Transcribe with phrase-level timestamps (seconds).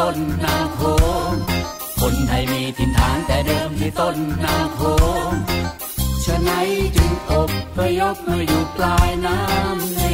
[0.00, 0.80] ต้นนาโค
[1.32, 1.34] ม
[2.00, 4.80] คนไทยมีถิ่นฐานแต่เดิมที่ต้นนาโค
[5.32, 5.34] ม
[6.24, 10.07] ฉะนั้นจึงอบพยพมาอยู่ปลายน้ำ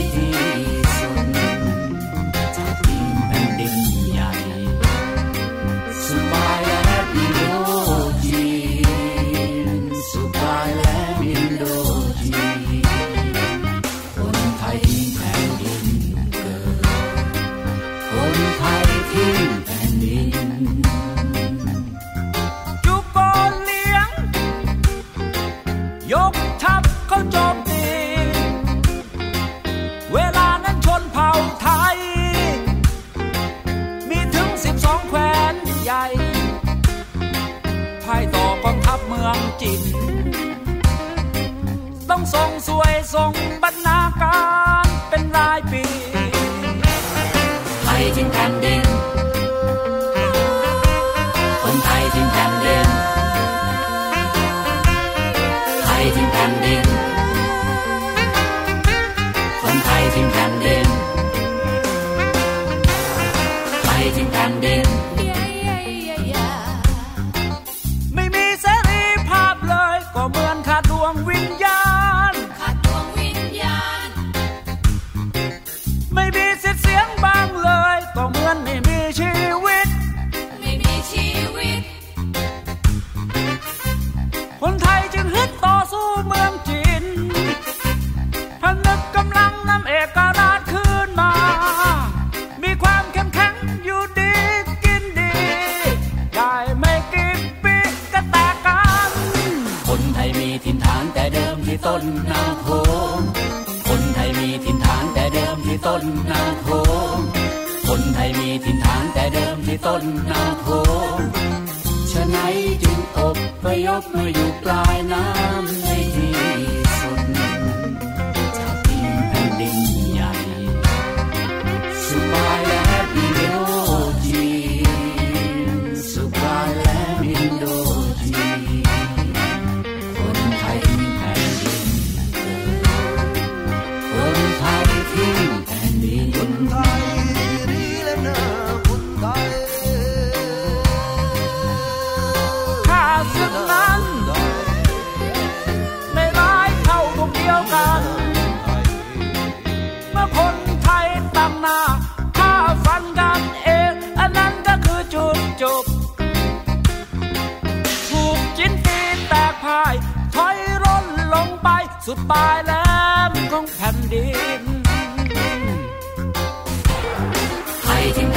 [43.14, 43.32] ส่ง
[43.62, 44.40] บรรณากา
[44.84, 45.82] รเป็นรายปี
[47.84, 48.83] ไทยถึงแผ่นดิน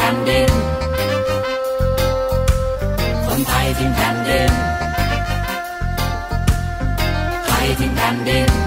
[0.09, 0.51] ผ่นดิน
[3.25, 4.51] คนไทยทิ้งแผ่นดิน
[7.45, 8.66] ไทยทิ้งแผ่นดิน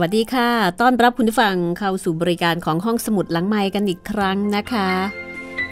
[0.00, 0.50] วัสดีค่ะ
[0.80, 4.90] ต้อนรับคุณผู้ฟังเข้าสู่บริการของห้องสมุดหลังไม้กันอีกครั้งนะคะ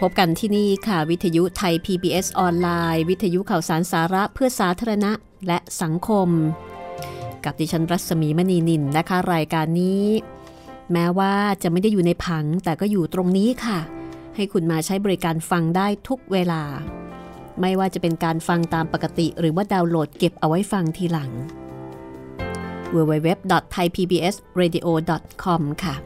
[0.00, 5.12] พบกันที่นี่ค่ะ วิทยุไทย PBS ออนไลน์ วิทยุข่าวสารสาระเพื่อสาธารณะ
[5.46, 6.28] และสังคม
[7.44, 10.04] กับดิฉันรัศมีมณีนินนะคะ รายการนี้
[10.92, 13.78] แม้ว่าจะไม่ได้อยู่ในผังแต่ก็อยู่ตรงนี้ค่ะ
[14.36, 16.62] ให้คุณมาใช้บริการฟังได้ทุกเวลา
[17.60, 21.32] ไม่ว่าจะเป็นการฟังตามปกติ หรือว่าดาวน์โหลดเก็บเอาไว้ฟังทีหลัง
[22.94, 25.96] www.thaipbsradio.com ค่ะ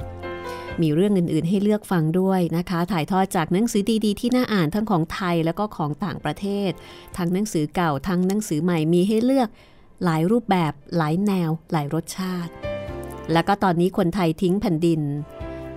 [0.82, 6.70] มีเรื่องอื่น ๆ ให้เลือกฟังด้วยนะคะ ถ่ายทอดจากหนังสือดี ๆ ที่น่าอ่านทั้งของไทยแล้วก็ของต่างประเทศ
[7.16, 9.48] ทั้งหนังสือเก่า ทั้งหนังสือใหม่มีให้เลือก
[10.04, 12.52] หลายรูปแบบหลายแนว หลายรสชาติ
[13.32, 15.00] แล้วก็ตอนนี้คนไทยทิ้งแผ่นดิน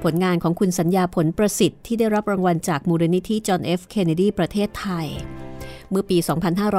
[0.03, 5.07] ผลงานของคุณสัญญาผลประสิทธิ์ที่ได้รับรางวัลจากมูลนิธิจอห์นเอฟเคนเนดีประเทศไทย
[5.89, 6.17] เมื่อปี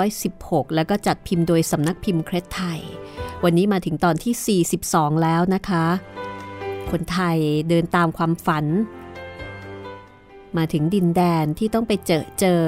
[0.07, 2.81] 2516 แล้วก็จัดพิมพ์โดยสำนักพิมพ์เครดไทย
[3.45, 5.87] วันนี้มาถึงตอนที่ 42 แล้วนะคะ
[6.91, 7.39] คนไทย
[7.69, 8.67] เดินตามความฝัน
[10.57, 12.63] มาถึงดินแดนที่ต้องไปเจอเจอ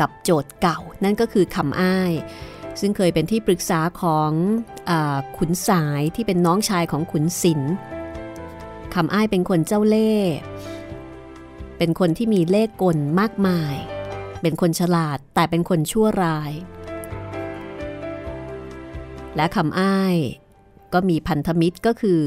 [0.00, 2.12] กับโจทย์เก่า นั่นก็คือคำอ้าย
[2.80, 4.30] ซึ่งเคยเป็นที่ปรึกษาของ
[4.90, 4.92] อ
[5.38, 7.72] ขุนสายที่เป็นน้องชายของขุนศิลป์
[8.94, 10.34] คำอ้ายเป็นคนเจ้าเล่ห์
[11.78, 13.74] เป็นคนที่มีเล่ห์กลมากมาย
[14.42, 16.52] เป็นคนฉลาดแต่เป็นคนชั่วร้าย
[19.36, 20.16] และคำอ้าย
[20.92, 22.20] ก็มีพันธมิตรก็คือ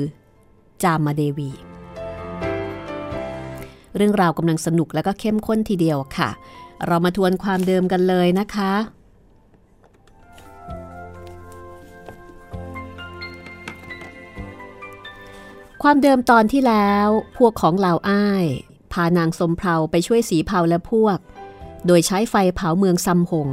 [0.84, 1.52] จามาเดวี
[3.96, 6.30] เรื่องราวกำลังสนุกและก็เข้มข้นทีเดียวค่ะ
[6.86, 8.74] เรามาทวนความเดิมกันเลยนะคะ
[15.84, 17.08] ความเดิมตอนที่แล้ว
[17.38, 18.46] พวกของเหล่าอ้าย
[18.94, 21.18] พานางสมเพาไปช่วยสีเผาและพวก
[21.86, 23.50] โดยใช้ไฟเผาเมืองซำหง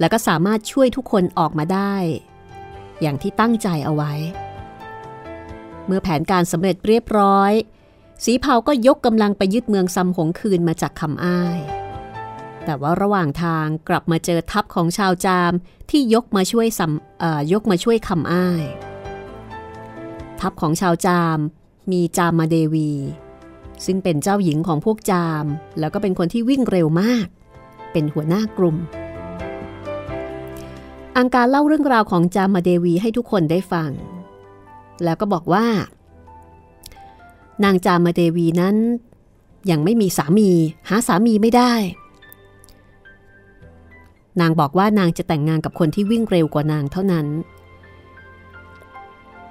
[0.00, 1.94] แล้วก็สามารถช่วยทุกคนออกมาได้
[3.00, 4.12] อย่างที่ตั้งใจเอาไว้
[5.86, 7.52] เมื่อแผนการสำเร็จเรียบร้อย
[8.24, 11.58] สีเผาก็ยกกำลังไปยึดเมืองซำหงคืนมาจากคำอ้าย
[12.64, 15.52] แต่ว่าระหว่างทางกลับมาเจอทัพของชาวจาม
[15.90, 16.66] ที่ยกมาช่วย
[17.52, 18.64] ยกมาช่วยคำอ้าย
[20.40, 21.38] ทัพของชาวจาม
[21.92, 22.92] มีจามมาเดวี
[23.84, 25.44] ซึ่งเป็นเจ้าหญิงของพวกจาม
[25.78, 27.26] แล้วก็เป็นคนที่วิ่งเร็วมาก
[27.92, 28.76] เป็นหัวหน้ากลุ่ม
[31.16, 33.90] อังการเล่าเรื่องราวของจามาเดวีให้ทุกคนได้ฟัง
[35.04, 35.66] แล้วก็บอกว่า
[37.64, 38.76] นางจามมาเดวีนั้น
[39.70, 40.50] ยังไม่มีสามี
[40.88, 41.72] หาสามีไม่ได้
[44.40, 47.26] นางบอกว่านางจะแต่งงานกับคนที่วิ่งเร็วกว่านางเท่านั้น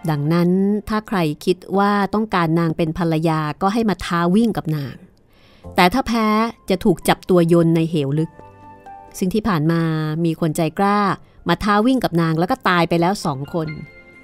[0.09, 0.49] ดังนั้น
[0.89, 4.95] ถ้าใครคิดว่าต้องการนางเป็นภรรยาก็ให้มาท้าวิ่งกับนาง
[5.75, 6.27] แต่ถ้าแพ้
[6.69, 8.31] จะถูกจับตัวโยนในเหวลึก
[9.17, 9.81] ซึ่งที่ผ่านมา
[10.25, 10.99] มีคนใจกล้า
[11.47, 13.69] มาท้าวิ่งกับนางแล้วก็ตายไปแล้วสองคน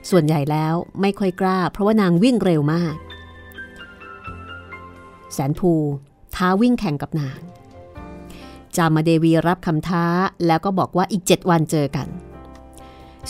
[0.10, 2.96] ส่วนใหญ่แล้วไม่ค่อยกล้า เพราะว่านางวิ่งเร็วมาก
[5.34, 5.74] แสนภู
[6.36, 7.40] ท้าวิ่งแข่งกับนาง
[8.76, 10.06] จามาเดวีรับคำท้า
[10.46, 12.08] แล้วก็บอกว่าอีกเจ็ดวันเจอกัน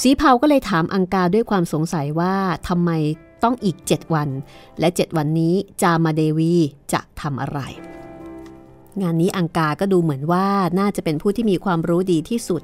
[0.02, 2.36] สีเผาก็เลยถามอังกาด้วยความสงสัยว่า
[2.68, 2.92] ทำไม
[3.44, 4.30] ต้องอีกเจ็ดวัน
[4.80, 6.54] และเจ็ดวันนี้จามาเดวี
[6.94, 7.60] จะทำอะไร
[9.02, 10.48] งานนี้อังกาก็ดูเหมือนว่า
[10.80, 12.64] น่าจะเป็นผู้ที่มีความรู้ดีที่สุด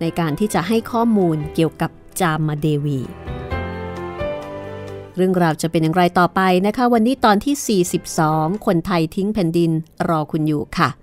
[0.00, 1.90] ในการที่จะให้ข้อมูลเกี่ยวกับ
[2.20, 3.00] จามาเดวี
[5.16, 7.82] เรื่องราวจะเป็นอย่างไรต่อไปนะคะ วันนี้ตอนที่
[8.22, 9.70] 42 คนไทยทิ้งแผ่นดิน
[10.08, 10.99] รอคุณอยู่ค่ะ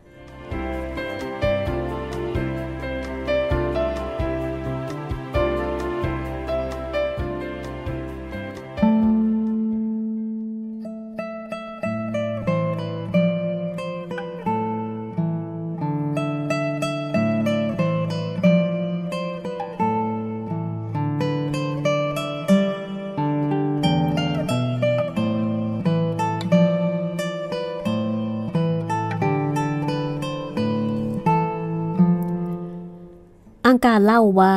[33.78, 34.56] อังการเล่าว่า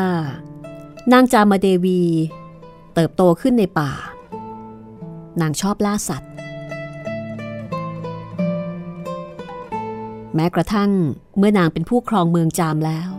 [1.13, 2.03] นางจามาเดวี
[2.95, 3.91] เติบโตขึ้นในป่า
[5.41, 6.31] นางชอบล่าสัตว์
[10.35, 10.91] แม้กระทั่ง
[11.39, 13.11] เมื่อนางเป็นผู้ครองเมืองจามแล้ว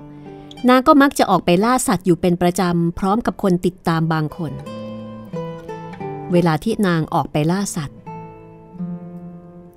[0.69, 4.51] นางก็มักจะออกไปล่าสัตว์อยู่เป็นประจำ พร้อมกับคนติดตามบางคน
[6.31, 7.97] เวลาที่นางออกไปล่าสัตว์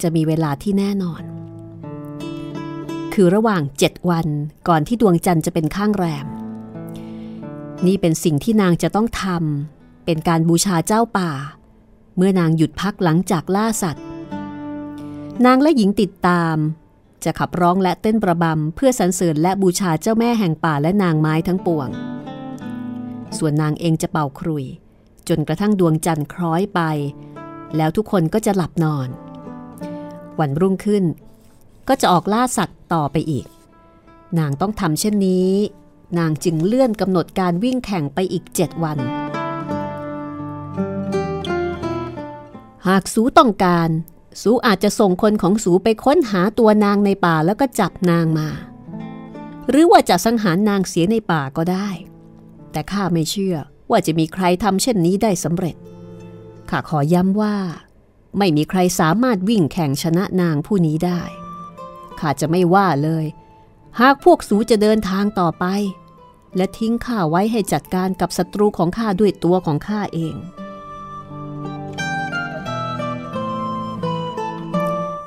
[0.02, 1.22] จะมีเวลาที่แน่นอน
[3.18, 4.26] คือระหว่าง 7 วัน
[4.68, 6.26] ก่อนที่ดวงจันทร์จะเป็นข้างแรม
[7.86, 11.30] นี่เป็นสิ่งที่นางจะต้องทำเป็นการบูชาเจ้าป่า
[12.16, 14.04] เมื่อนางหยุดพักหลังจากล่าสัตว์
[15.46, 16.56] นางและหญิงติดตาม
[17.24, 21.88] จะขับร้องและเต้นประบำเพื่อสรรเสริญและบูชาเจ้าแม่แห่งป่าและนางไม้ทั้งปวง
[23.38, 24.64] ส่วนนางเองจะเป่าครุย
[25.28, 26.80] จนกระทั่งดวงจันทร์คล้อยไป
[27.76, 29.08] แล้วทุกคนก็จะหลับนอน
[30.40, 31.04] วันรุ่งขึ้น
[31.88, 33.46] ก็จะออกล่าสัตว์ ต่อไปอีก
[34.38, 35.52] นางต้องทำเช่นนี้
[36.18, 38.98] นางจึงเลื่อนกำหนดการวิ่งแข่งไปอีกเจ็ดวัน
[42.88, 43.88] หากสูต้องการ
[44.42, 48.48] สูอาจจะส่งคนของสูไปค้นหาตัวนางในป่าแล้วก็จับนางมา
[49.70, 51.88] หรือว่าจะสังหารนางเสียในป่าก็ได้
[52.72, 53.56] แต่ข้าไม่เชื่อ
[53.90, 55.76] ว่าจะมีใครทำเช่นนี้ได้สำเร็จ
[56.70, 57.56] ข้าขอย้ำว่า
[58.38, 61.22] ไม่มีใครสามารถวิ่งแข่งชนะนางผู้นี้ได้
[62.20, 63.26] ข้าจะไม่ว่าเลย
[64.00, 65.64] หากพวกสูจะเดินทางต่อไป
[66.56, 70.34] และทิ้งข้าไว้ให้จัดการกับศัตรูของข้าด้วยตัวของข้าเอง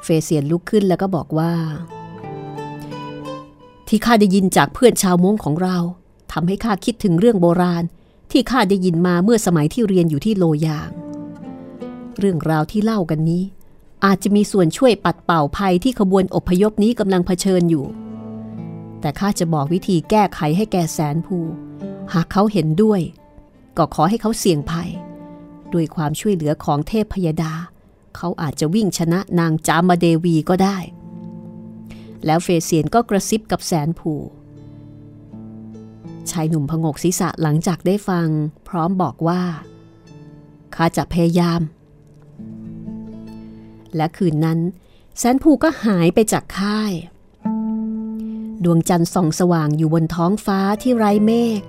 [0.03, 1.53] เฟเซียนลุกขึ้นแล้วก็บอกว่า
[3.87, 5.77] ที่ข้าได้ยินจากเพื่อนชาวม้งของเรา
[6.31, 7.83] ทำให้ข้าคิดถึงเรื่องโบราณ
[8.31, 10.89] ที่ข้าได้ยินมาเมื่อสมัยที่เรียนอยู่ที่โลยาง
[12.19, 13.43] เรื่องราวที่เล่ากันนี้
[14.05, 17.85] อาจจะมีส่วนช่วยปัดเป่าภัยที่ขบวนอพยพนี้กำลังเผชิญอยู่
[19.01, 21.37] แต่ข้าจะบอกวิธีแก้ไขให้แก่แสนภู
[22.13, 23.01] หากเขาเห็นด้วย
[23.77, 24.89] ก็ขอให้เขาเสี่ยงภัย
[25.73, 27.53] ด้วยความช่วยเหลือของเทพพยดา
[28.15, 30.77] เขาอาจจะวิ่งชนะนางจามาเดวีก็ได้
[32.25, 34.13] แล้วเฟเซียนก็กระซิบกับแสนภู
[36.31, 38.27] ชายหนุ่มพงกศีรษะหลังจากได้ฟัง
[38.67, 39.41] พร้อมบอกว่า
[40.75, 41.61] ข้าจะพยายาม
[43.97, 44.59] และคืนนั้น
[45.17, 46.93] แสนภูก็หายไปจากค่าย
[48.63, 51.61] ดวงจันทร์ส่องสว่างอยู่บนท้องฟ้าที่ไร้เมฆ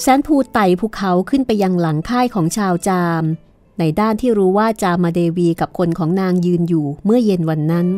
[0.00, 3.24] แสนภูไต่ภูเขาขึ้นไปยังหลังค่ายของชาวจาม
[3.78, 7.88] ในด้านที่รู้ว่าจามาเดวีกับคนของนางยืนอยู่เมื่อเย็นวันนั้น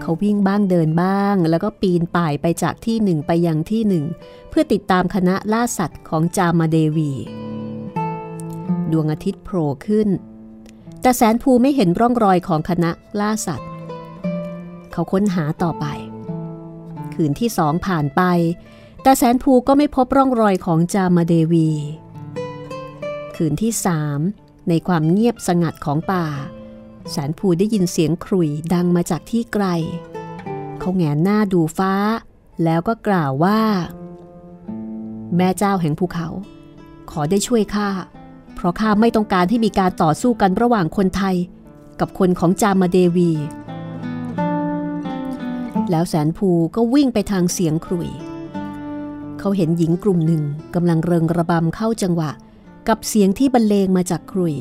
[0.00, 4.04] เขาวิ่งบ้างเดินบ้างแล้วก็ปีนป่ายไปจากที่หนึ่งไปยังที่หนึ่ง
[4.50, 7.12] เพื่อติดตามคณะล่าสัตว์ของจามาเดวี
[8.92, 10.08] ดวงอาทิตย์โผล่ขึ้น
[11.06, 13.70] แต่แสนภูไม่เห็นร่องรอยของคณะล่าสัตว์
[14.92, 15.86] เขาค้นหาต่อไป
[17.14, 18.22] คืนที่สองผ่านไป
[19.02, 21.70] แต่แสนภูก็ไม่พบร่องรอยของจามาเดวี
[23.36, 24.20] คืนที่สาม
[24.68, 26.26] ในความเงียบสงัดของป่า
[27.10, 29.66] แสนภูได้ยินเสียงครุยดังมาจากที่ไกล
[30.78, 31.94] เขาแงนหน้าดูฟ้า
[32.64, 33.60] แล้วก็กล่าวว่า
[35.36, 36.28] แม่เจ้าแห่งภูเขา
[37.10, 37.88] ขอได้ช่วยข้า
[38.54, 41.36] เพราะข้าไม่ต้องการให้มีการต่อสู้กันระหว่างคนไทย
[42.00, 43.30] กับคนของจามาเดวี
[45.90, 48.08] แล้วแสนภูก็วิ่งไปทางเสียงครุย
[49.38, 50.42] เขาเห็นหญิงกลุ่มหนึ่ง
[50.74, 52.30] กำลังเริงระบำเข้าจังหวะ
[52.88, 54.54] กับเสียงที่บรรเลงมาจากครุย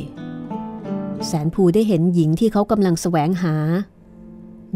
[1.28, 3.56] แสนภูได้เห็นหญิงที่เขากำลังแสวงหา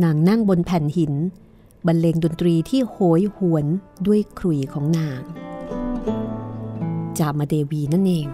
[0.04, 1.14] นางนั่งบนแผ่นหิน
[1.88, 3.66] บรรเลงดนตรีที่โหยหวน
[4.08, 5.22] ด้วยครุยของนาง
[7.20, 8.28] จามาเดวีนั่นเอง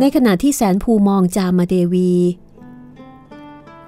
[0.00, 2.12] ในขณะที่แสนภูมองจามาเดวี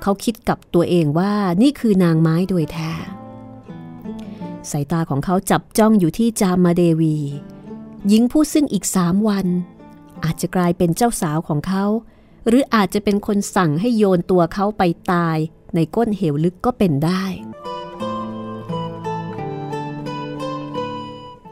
[0.03, 1.33] เขาคิดกับตัวเองว่า
[1.63, 2.93] นี่คือนางไม้โดยแท้
[4.71, 7.17] สายตาของเขาจับจ้องอยู่ที่จามาเดวี
[8.09, 9.47] หญิงผู้ซึ่งอีกสามวัน
[10.25, 11.85] อาจจะกลายเป็นเจ้าสาวของเขา
[12.47, 14.83] หรืออาจจะเป็นคนสั่งให้โยนตัวเขาไป
[15.13, 15.37] ตาย
[15.75, 17.25] ในก้นเหวลึกก็เป็นได้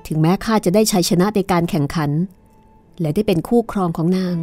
[0.07, 2.11] ถึงแม้ข้าจะได้ชัยชนะในการแข่งขัน
[3.01, 4.37] และได้เป็นคู่ครองของนาง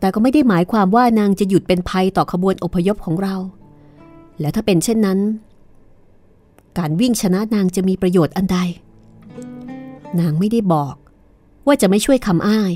[0.00, 3.36] แต่ก็ไม่ได้หมายความว่านางจะหยุดเป็นภัยต่อขบวนอพยพของเรา
[4.40, 5.18] และถ้าเป็นเช่นนั้น
[6.78, 8.58] การวิ่งชนะนางจะมีประโยชน์อันใด
[10.20, 10.94] นางไม่ได้บอก
[11.66, 12.72] ว่าจะไม่ช่วยคำอ้าย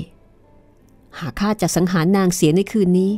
[1.19, 3.11] หากข้าจะสังหารนางเสียในคืนนี้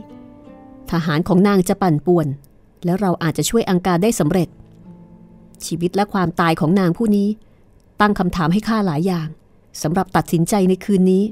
[0.91, 2.27] ทหารของนางจะปั่นป่วน
[2.86, 4.50] แล้วเราอาจจะช่วยอังการได้สำเร็จ
[5.65, 7.29] ชีวิตและความตายของนางผู้นี้
[8.01, 9.27] ตั้งคำถามให้ข้าหลายอย่าง
[9.81, 11.23] สำหรับตัดสินใจในคืนนี้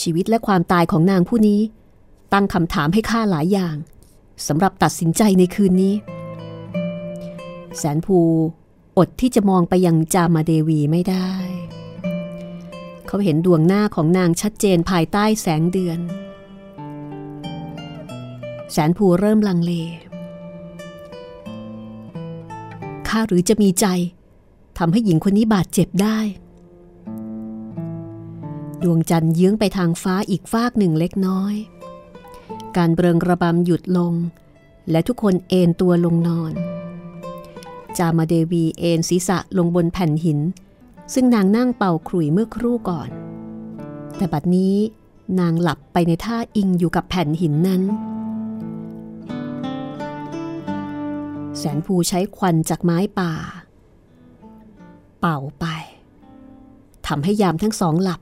[0.00, 1.60] ชีวิตและความตายของนางผู้นี้
[2.32, 3.76] ตั้งคำถามให้ข้าหลายอย่าง
[4.46, 5.94] สำหรับตัดสินใจในคืนนี้
[7.78, 8.18] แสนภู
[8.98, 11.30] อดที่จะมองไปยังจามาเดวีไม่ได้
[13.06, 15.98] เขาเห็นดวงหน้าของนางชัดเจนภายใต้แสงเดือน
[18.72, 23.86] แสนภูเริ่มลังเลาหรือจะมีใจ
[24.78, 26.18] ทำให้หญิงคนนี้บาดเจ็บได้
[28.82, 31.54] ดวงจันทร์เยื้องไปทางฟ้าอีกฟากหนึ่งเล็กน้อย
[32.76, 34.14] การเบิงระบำหยุดลง
[34.90, 36.52] และทุกคนเอนตัวลงนอน
[37.98, 40.38] จามาเดวีเอนศีรษะลงบนแผ่นหิน
[41.14, 43.08] ซึ่งนางนั่งเป่าขลุ่ยเมื่อครู่ก่อน
[44.16, 44.74] แต่บัดนี้
[45.40, 47.82] นางหลับไปในท่าอิงอยู่กับแผ่นหินนั้น
[51.58, 53.32] แสนภูใช้ควันจากไม้ป่า
[55.20, 55.64] เป่าไป
[57.06, 58.20] ทำให้ยามทั้งสองหลับ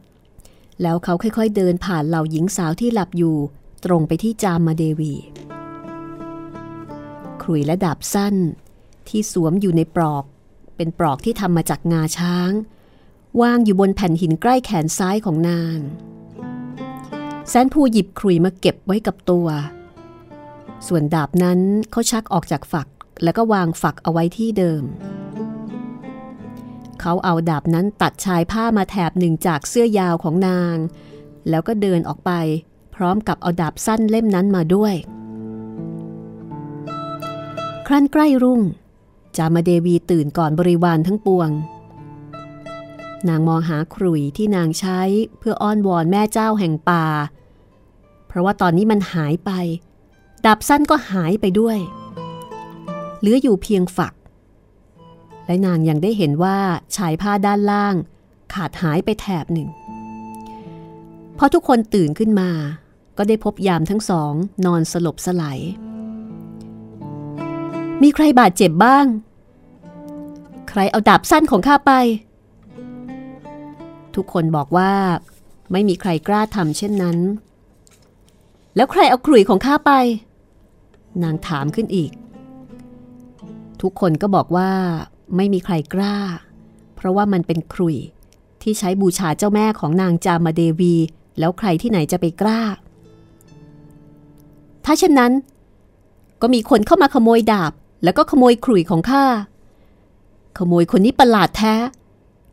[0.82, 3.36] แล้วเขาค่อยๆเดินผ่านเหล่าหญิงสาวที่หลับอยู่
[3.84, 5.14] ตรงไปที่จามมาเดวี
[7.42, 8.34] ขรุยและดาบสั้น
[9.08, 10.24] ที่สวมอยู่ในปลอก
[10.76, 12.50] เป็นปลอกที่ทำมาจากงาช้าง
[13.40, 15.78] วางอยู่บนแผ่นหินใกล้แขนซ้ายของนาง
[17.48, 19.48] แสนภูหยิบขรุยมาเก็บไว้กับตัว
[20.86, 21.60] ส่วนดาบนั้น
[21.90, 22.88] เขาชักออกจากฝัก
[23.22, 24.84] แล้วก็วางฝักเอาไว้ที่เดิม
[27.00, 30.76] เขาเอาดาบนั้นตัดชายผ้ามาแถบหนึ่งจากเสื้อยาวของนาง
[31.48, 32.30] แล้วก็เดินออกไป
[32.94, 34.94] พร้อมกับเอาดาบสั้นเล่มนั้นมาด้วย
[37.86, 38.60] ครั้นใกล้รุ่ง
[39.36, 41.50] จามาเดวีตื่นก่อนบริวารทั้งปวง
[43.28, 45.00] นางมองหาขรุยที่นางใช้
[45.38, 47.06] เพื่ออ้อนวอนแม่เจ้าแห่งป่า
[48.26, 49.50] เพราะว่าตอนนี้มันหายไป
[50.44, 54.14] ดาบสั้นก็หายไปด้วยเหลืออยู่เพียงฝัก
[55.46, 56.58] และนางยังได้เห็นว่า
[56.96, 57.94] ชายผ้าด้านล่าง
[58.54, 59.68] ขาดหายไปแถบหนึ่ง
[61.38, 62.50] พอทุกคนตื่นขึ้นมา
[63.16, 64.32] ก็ได้พบยามทั้งสอง
[64.66, 65.58] นอนสลบสลาย
[68.02, 69.06] มีใครบาดเจ็บบ้าง
[70.68, 71.92] ใครเอาดาบสั้นของข้าไป
[74.14, 74.92] ทุกคนบอกว่า
[75.72, 77.18] ไม่มีใครกล้าทำเช่นนั้น
[78.76, 79.92] แล้วใครเอาขลุ่ยของข้าไป
[81.22, 82.12] นางถามขึ้นอีก
[83.82, 84.70] ทุกคนก็บอกว่า
[85.36, 86.16] ไม่มีใครกล้า
[86.96, 87.96] เพราะว่ามันเป็นขลุ่ย
[88.62, 90.94] ที่ใช้บูชาเจ้าแม่ของนางจามาเดวี
[91.38, 92.60] แล้วใครที่ไหนจะไปกล้า
[94.84, 95.32] ถ้าเช่นนั้น
[96.42, 97.72] ก็มีคนเข้ามาขโมยดาบ
[98.04, 99.24] แล้วก็ขโมยขลุ่ยของข้า
[100.58, 101.74] ขโมยคนนี้ประหลาดแท้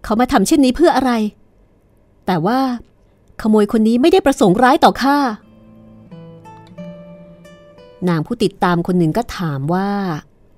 [0.03, 1.11] เขามาทำเช่นนี้เพื่ออะไร
[2.25, 2.59] แต่ว่า
[3.41, 5.17] ขโมยคนนี้ไม่ได้ประสงค์ร้ายต่อข้า
[8.09, 9.89] นางผู้ติดตามคนหนึ่งก็ถามว่า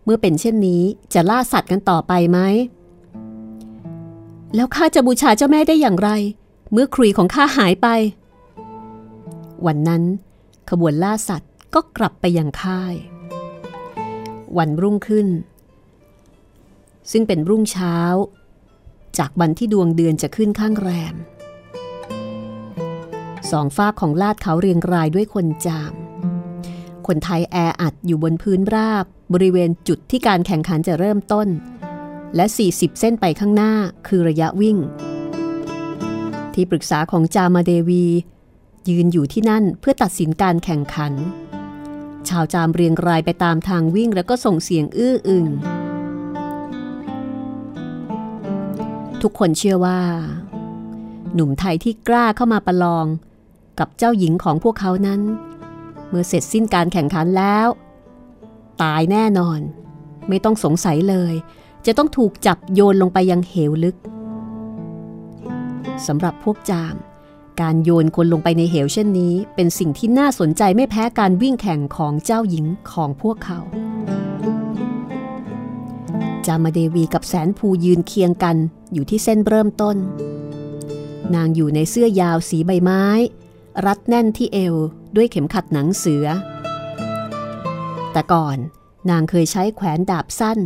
[0.03, 0.83] เมื่อเป็นเช่นนี้
[1.13, 2.39] จะล่าสัตว์กันต่อไปไหม
[4.55, 6.09] แล้วข้าจะบูชาเจ้าแม่ได้อย่างไร
[6.71, 7.87] เมื่อครุยของข้าหายไป
[9.65, 10.03] วันนั้น
[10.69, 12.93] ขบวนล่าสัตว์ก็กลับไปยังค่าย
[14.57, 15.27] วันรุ่งขึ้น
[17.11, 17.97] ซึ่งเป็นรุ่งเช้า
[19.17, 21.15] จากวันที่ดวงเดือนจะขึ้นข้างแรม
[23.51, 25.93] สองฝากของลาดเขาเรียงรายด้วยคนจาม
[27.13, 31.47] คนไทยแออัดอยู่บนพื้นราบบริเวณจุดที่การแข่งขันจะเริ่มต้น
[32.35, 33.73] และ 40 เส้นไปข้างหน้า
[34.07, 34.77] คือระยะวิ่ง
[36.53, 38.05] ที่ปรึกษาของจามาเดวี
[38.89, 41.13] ยืนอยู่ที่นั่นเพื่อตัดสินการแข่งขัน
[42.29, 45.45] ชาวจามเรียงรายไปตามทางวิ่งแล้วก็ส่งเสียงอื้ออึง
[49.21, 49.99] ทุกคนเชื่อว่า
[51.33, 53.05] หนุ่มไทยที่กล้าเข้ามาประลอง
[53.79, 55.21] กับเจ้าหญิงของพวกเขานั้น
[56.11, 57.67] เมื่อเสร็จสิ้นการแข่งขันแล้ว
[58.81, 59.59] ตายแน่นอน
[60.29, 61.33] ไม่ต้องสงสัยเลย
[61.85, 63.97] จะต้องถูกจับโยนลงไปยังเหวลึก
[66.07, 66.95] สำหรับพวกจาม
[67.61, 73.59] การโยนคนลงไปในเหวเช่นนี้ เป็นสิ่งที่น่าสนใจไม่แพ้การวิ่งแข่งของเจ้าหญิงของพวกเขา
[76.45, 78.55] จามาเดวีกับแสนภูยืนเคียงกัน
[78.93, 79.97] อยู่ที่เส้นเริ่มต้น
[81.35, 83.05] นางอยู่ในเสื้อยาวสีใบไม้
[83.85, 84.75] รัดแน่นที่เอว
[85.15, 86.25] ด้วยเข็มขัดหนังเสือ
[88.11, 88.57] แต่ก่อน
[89.09, 90.59] นางเคยใช้แขวนดาบสั้น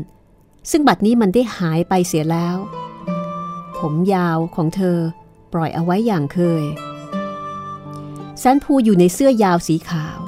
[0.71, 2.57] ซึ่งบัดนี้มันได้หายไปเสียแล้ว
[3.77, 4.97] ผมยาวของเธอ
[5.53, 6.63] ปล่อยเอาไว้อย่างเคย
[8.39, 10.19] แซนภูอยู่ในเสื้อยาวสีขาว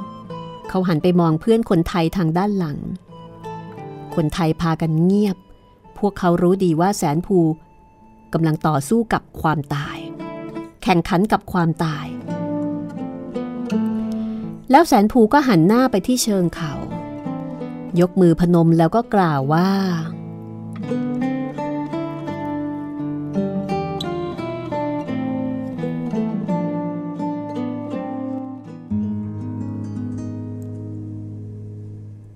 [0.70, 2.78] เขาหันไปมองเพื่อนคนไทยทางด้านหลัง
[4.16, 5.38] คนไทยพากันเงียบ
[5.98, 7.40] พวกเขารู้ดีว่าแสนภู
[8.34, 9.98] กำลังต่อสู้กับความตาย
[10.84, 12.06] แข่งขันกับความตาย
[14.72, 16.74] แล้วแสนภูก็หันหน้าไปที่เชิงเขา
[18.00, 19.70] ยกมือพนมแล้วก็กล่าวว่า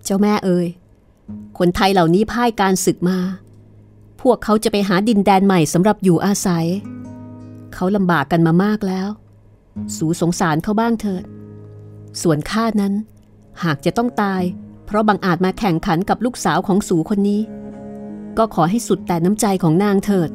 [0.03, 0.67] เจ้าแม่เอ่ย
[1.57, 3.19] คนไทยเหล่านี้พ่ายการศึกมา
[4.21, 6.65] พวกเขาจะไปหาดินแดนใหม่สำหรับอยู่อาศัย
[7.73, 9.09] เขาลำบากกันมามากแล้ว
[9.95, 11.23] สูสงสารเขาบ้างเถิด
[12.21, 12.93] ส่วนข้านั้น
[13.63, 14.41] หากจะต้องตาย
[14.85, 17.41] เพราะบังอาจมาแข่งขันกับลูกสาวของสูคนนี้
[18.37, 20.29] ก็ขอให้สุดแต่น้ำใจของนางเถิด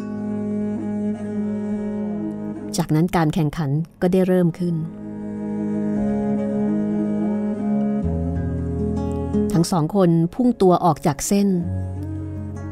[2.76, 4.74] จากนั้นการแข่งขันก็ได้เริ่มขึ้น
[9.52, 11.48] ทั้งสองคนพุ่งตัวออกจากเส้น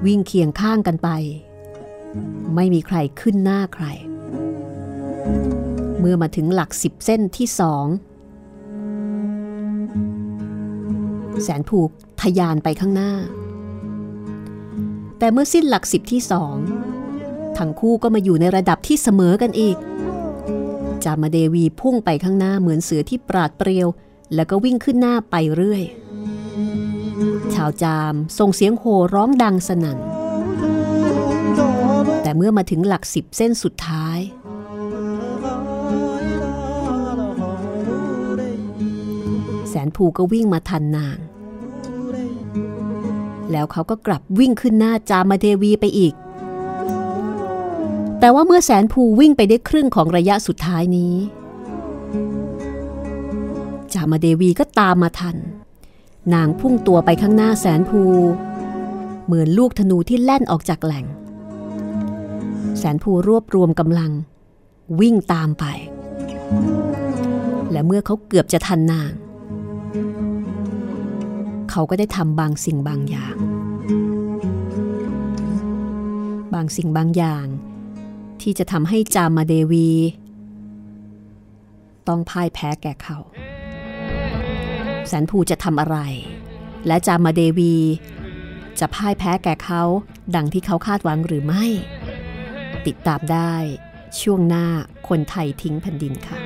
[0.06, 1.08] วิ่งเคียงข้างกันไป
[2.54, 3.86] ไม่มีใครขึ้นหน้าใคร
[5.98, 7.86] เมื่อมาถึงหลักสิบเส้นที่สอง
[11.42, 13.12] แสนผูกทยานไปข้างหน้า
[15.18, 16.56] แต่เมื่อสิ้นหลักสิบที่สอง
[17.58, 19.76] ทั้งคู่ก็มาอยู่ในระดับที่เสมอกันอีก
[21.04, 23.88] จามาเดวีพุ่งไปข้างหน้าเหมือนเสือที่ปราดเปรียว
[24.34, 25.82] แล้วก็วิ่งขึ้นหน้าไปเรื่อย
[27.54, 29.98] ชาวจามส่งเสียงโห่ร้องดังสนั่น
[32.22, 34.18] แต่เมื่อมาถึงหลักสิบเส้นสุดท้าย
[39.74, 41.18] สนภูก็วิ่งมาทันนาง
[43.50, 46.14] แล้วเขาก็กลับวิ่งขึ้นหน้าจามาเดวีไปอีก
[48.20, 51.14] แต่ว่าเมื่อแสนภูวิ่งไปได้ครึ่งของระยะสุดท้ายนี้
[53.92, 55.36] จามาเดวีก็ตามมาทัน
[56.34, 58.02] นางพุ่งตัวไปข้างหน้าแสนภู
[59.24, 61.06] เหมือนลูกธนูที่แล่นออกจากแหล่ง
[62.78, 64.10] แสนภูรวบรวมกำลัง
[65.00, 65.64] วิ่งตามไป
[67.72, 69.10] และเมื่อเขาเกือบจะทันนาง
[71.70, 73.36] เขาก็ได้ทำบางสิ่งบางอย่าง
[76.54, 77.46] บางสิ่งบางอย่าง
[78.42, 79.90] ที่จะทำให้จามาเดวี
[82.08, 83.18] ต้องพ่ายแพ้แก่เขา
[85.08, 85.98] แสนภูจะทำอะไร
[86.86, 87.74] และจามาเดวี
[88.80, 89.82] จะพ่ายแพ้แก่เขา
[90.34, 91.64] ดังที่เขาคาดหวังหรือไม่
[92.86, 93.54] ติดตามได้
[94.20, 94.66] ช่วงหน้า
[95.08, 96.36] คนไทยทิ้งแผ่นดินค่ะ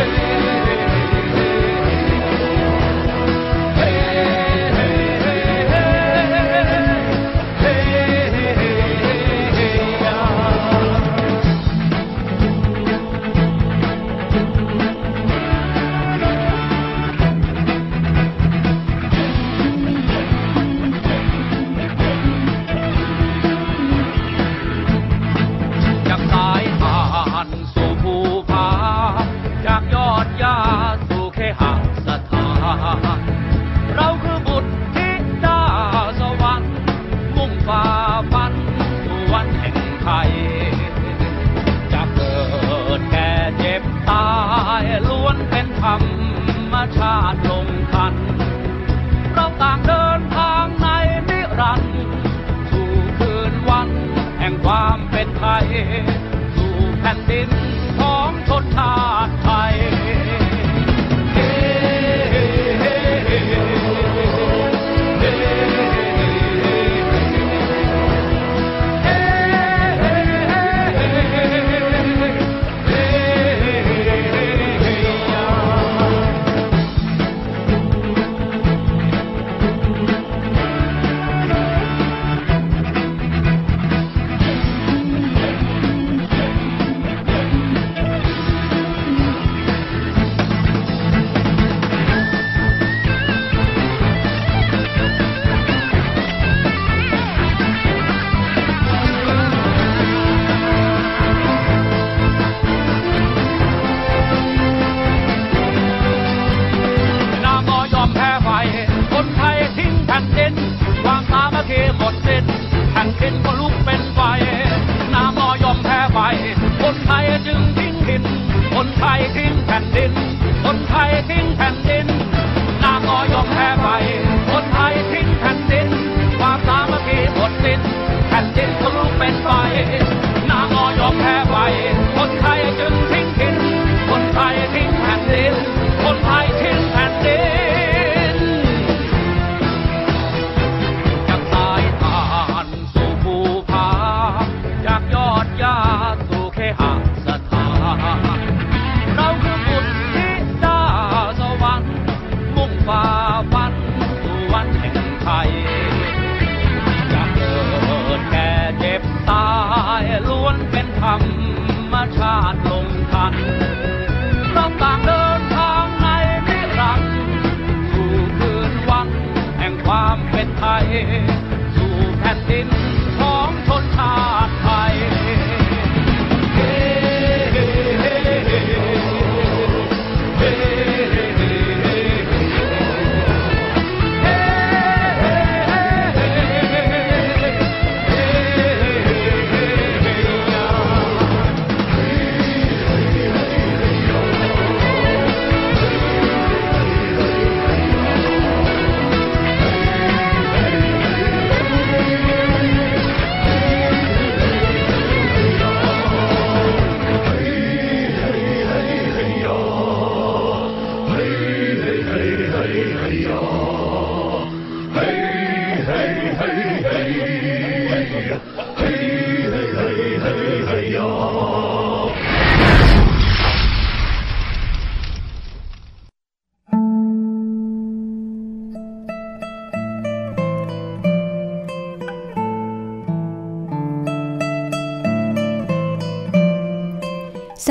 [0.00, 0.29] จ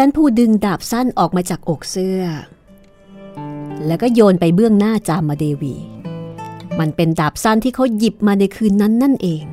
[0.07, 2.23] นพูดึงดาบสั้นออกมาจากอกเสื้อ
[3.85, 5.75] แล้วก็โยนไปเบื้องหน้าจามาเดวี
[6.79, 9.43] มันเป็นดาบสั้นที่เขาหยิบมาในคืนนั้นนั่นเอง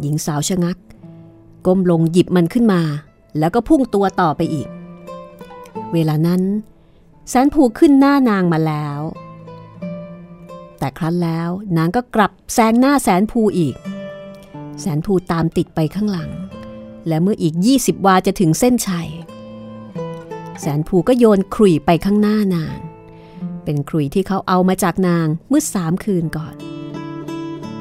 [0.00, 0.76] หญิงสาวชะงัก
[1.66, 2.82] ก้มลงหยิบมันขึ้นมา
[3.38, 4.68] แล้วก็พุ่งตัวต่อไปอีก
[5.92, 6.42] เวลานั้น
[7.28, 9.00] แสนผูขึ้นหน้านางมาแล้ว
[10.78, 13.74] แต่ครั้นแล้วนางก็กลับแซงหน้าแสนภูอีก
[14.80, 16.30] แสนภูตามติดไปข้างหลัง
[17.08, 19.08] และเมื่ออีก 20 วาจะถึงเส้นชัย
[20.60, 22.76] แสนภูก็โยนขลุ่ยไปข้างหน้านาง
[23.64, 26.54] เป็นขลุ่ยที่เขาเอามาจากนางเมื่อสามคืนก่อน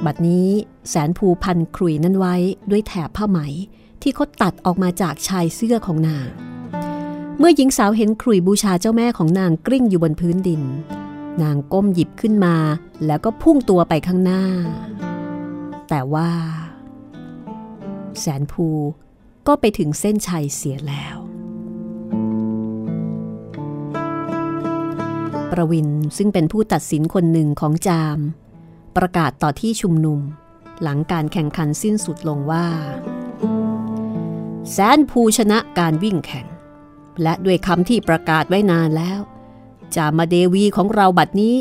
[0.05, 0.49] บัดนี้
[0.89, 2.35] แสนภูพันขลุ่ยนั้นไว้
[2.69, 3.39] ด้วยแถบผ้าไหม
[4.01, 6.27] ที่เขาตัดออกมาจากชายเสื้อของนาง
[7.39, 10.61] เมื่อหญิงสาวเห็นขลุ่ยบูชาเจ้าแม่ของนางกลิ้งอยู่บนพื้นดิน
[11.43, 12.55] นางก้มหยิบขึ้นมา
[13.05, 14.43] แล้วก็พุ่งตัวไปข้างหน้า
[15.89, 16.29] แต่ว่า
[18.19, 18.67] แสนภู
[19.47, 21.17] ก็ไปถึงเส้นชัยเสียแล้ว
[25.51, 28.19] ประวินซึ่งเป็นผู้ตัดสินคนหนึ่งของจาม
[28.97, 30.19] ประกาศต่อที่ชุมนุม
[30.81, 32.67] หลังการแข่งขันสิ้นสุดลงว่า
[34.71, 36.47] แสนภูชนะการวิ่งแข่ง
[37.21, 39.19] และด้วยคำที่ประกาศไว้นานแล้ว
[39.95, 41.55] จามาเดวีของเราบัดนี้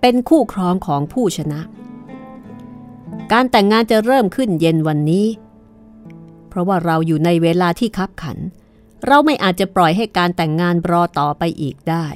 [0.00, 1.60] เป็นคู่ครองของผู้ชนะ
[3.32, 5.26] การแต่งงานจะเริ่มขึ้นเย็นวันนี้
[6.56, 8.38] ราะว่าเราอยู่ในเวลาที่คับขัน
[9.06, 12.06] เราไม่อาจจะปล่อยให้การแต่งงานรอต่อไปอีกได้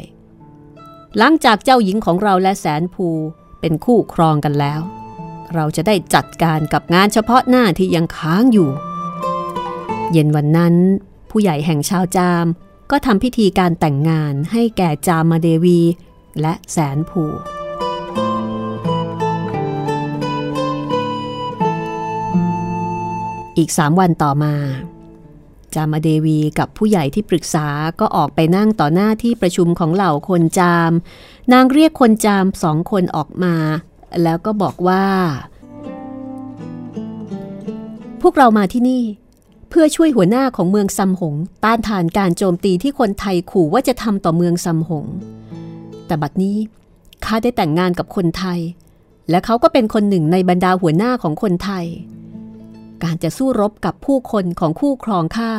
[1.19, 3.09] หลังจากเจ้าหญิงของเราและแสนภู
[3.61, 4.81] เป็นคู่ครองกันแล้ว
[5.55, 8.71] เราจะได้จัดการกับงานเฉพาะหน้าที่ยังค้างอยู่
[10.13, 10.75] เย็นวันนั้น
[11.31, 12.47] ผู้ใหญ่แห่งชาวจาม
[12.91, 15.81] ก็ทำพิธีการแต่งงานให้แก่จามาเดวี
[16.41, 17.25] และแสนภู
[23.61, 24.55] อีกสามวันต่อมา
[25.75, 27.67] จามาเดวีกับผู้ใหญ่ที่ปรึกษา
[28.01, 30.93] ก็ออกไปนั่งต่อหน้าที่ประชุมของเหล่าคนจาม
[31.53, 33.55] นางเรียกคนจามสองคนออกมา
[34.23, 35.05] แล้วก็บอกว่า
[38.23, 39.03] พวกเรามาที่นี่
[39.69, 45.07] เพื่อช่วยหัวหน้าของเมืองซัมหง ต้านทานการโจมตีที่คนไทยขู่ว่าจะทำต่อเมืองซัมหง
[46.07, 46.57] แต่บัดนี้
[47.25, 48.61] ข้าได้แต่งงานกับคนไทย
[49.31, 51.87] และเขาก็เป็นคนหนึ่งในบรรดาหัวหน้าของคนไทย
[53.05, 55.53] การจะสู้รบกับผู้คนของคู่ครองข้า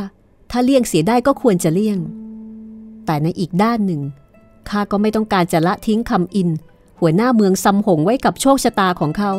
[0.51, 1.99] ถ้าเลี่ยงเสียได้ก็ควรจะเลี่ยง
[3.05, 4.01] แต่ในอีกด้านหนึ่ง
[4.69, 6.49] ข้าก็ไม่ต้องการจะละทิ้งคำอิน
[6.99, 9.31] หัวหน้าเมืองซัมหงไว้กับโชคชะตาของเขา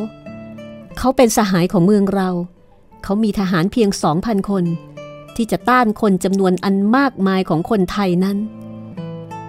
[0.99, 2.29] เขาเป็นสหายของเมืองเรา
[3.05, 4.65] เขามีทหารเพียงสองพันคน
[5.37, 8.39] ที่จะต้านคนจำนวนอันมากมายของคนไทยนั้น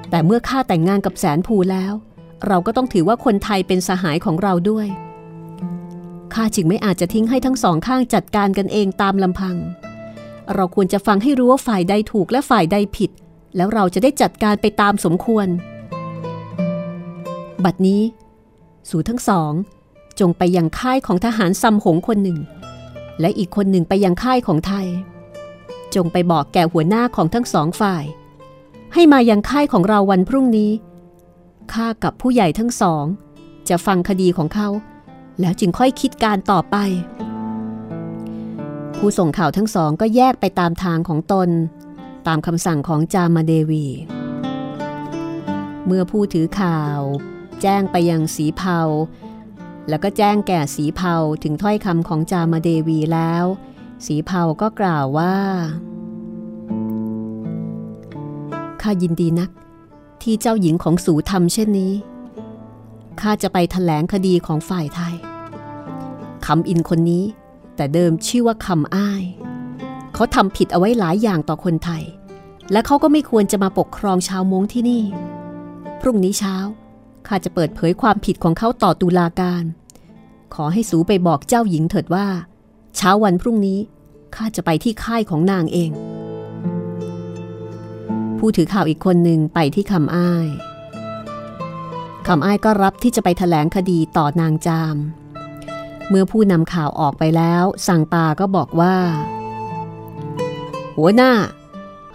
[0.10, 1.94] แต่เมื่อข้าแต่งงานกับแสนภูแล้ว
[2.48, 4.88] เราก็ต้องถือว่าคนไทยเป็นสหายของเราด้วย
[6.36, 9.56] ข้าจึงไม่อาจจะทิ้งให้ทั้งสองข้างจัดการกันเองตามลำพัง
[10.54, 13.12] เราควรจะฟังให้รู้ว่าฝ่ายใดถูกและฝ่ายใดผิด
[13.56, 15.48] แล้วเราจะได้จัดการไปตามสมควร
[17.64, 18.02] บัดนี้
[18.90, 19.52] สู่ทั้งสอง
[20.20, 22.40] จงไปยังค่ายของทหารซัมหงคนหนึ่ง
[23.20, 24.88] และอีกคนหนึ่งไปยังค่ายของไทย
[25.96, 28.04] จงไปบอกแก่หัวหน้าของทั้งสองฝ่าย
[28.94, 30.72] ให้มายังค่ายของเราวันพรุ่งนี้
[31.74, 33.06] ข้ากับผู้ใหญ่ทั้งสอง
[33.70, 34.70] จะฟังคดีของเขา
[35.40, 36.76] แล้วจึงค่อยคิดการต่อไป
[38.98, 41.50] ผู้ส่งข่าวทั้งสองก็แยกไปตามทางของตน
[42.28, 43.86] ตามคำสั่งของจามาเดวี
[45.86, 47.00] เมื่อผู้ถือข่าว
[47.62, 48.80] แจ้งไปยังสีเผา
[49.90, 53.46] แล้วก็แจ้งแก่สีเผาถึงถ้อยคำของจามาเดวีแล้ว
[54.06, 55.36] สีเผาก็กล่าวว่า
[58.82, 59.50] ข้ายินดีนัก
[60.24, 61.94] ที่เจ้าหญิงของสูทำเช่นนี้
[63.22, 65.16] ข้าจะไปถแถลงคดีของฝ่ายไทย
[66.46, 67.24] คำอินคนนี้
[67.76, 69.24] แต่เดิมชื่อว่าคำอ้าย
[70.14, 72.04] เขาทำผิดเอาไว้หลายอย่างต่อคนไทย
[72.72, 75.04] และเขาก็ไม่ควรจะมาปกครองชาวมงที่นี่
[76.02, 76.56] พรุ่งนี้เช้า
[77.28, 79.64] ข้าจะเปิดเผยความผิดของเขาต่อตุลาการ
[80.54, 82.28] ขอให้สูไปบอกเจ้าหญิงเถิดว่า
[82.96, 83.80] เช้าวันพรุ่งนี้
[84.36, 85.92] ข้าจะไปที่ค่ายของนางเอง
[88.38, 90.48] ผู้ถือข่าวอีกคนหนึ่งไปที่คำอ้าย
[92.28, 94.98] คำอ้ายก็รับที่จะไปถแถลงคดีต่อนางจาม
[96.10, 98.96] เมื่อผู้นำข่าวออกไปแล้ว สั่งปาก็บอกว่า
[100.98, 101.32] หัวหน้า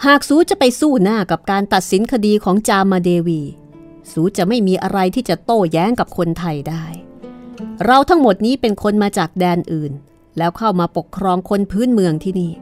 [0.07, 3.40] หากสูจะไปสู้หน้ากับการตัดสินคดีของจามาเดวี
[4.12, 6.85] สูจะไม่มีอะไรที่จะโต้แย้งกับคนไทยได้
[7.85, 9.92] เราทั้งหมดนี้เป็นคนมาจากแดนอื่น
[10.38, 12.53] แล้วเข้ามาปกครองคนพื้นเมืองที่นี่